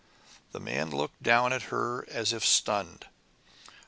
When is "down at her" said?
1.21-2.09